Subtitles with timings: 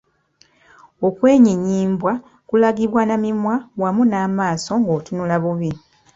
[1.07, 2.13] Okwenyinyimbwa
[2.47, 5.71] kulagibwa na mimwa wamu n’amaaso nga otunula bubi.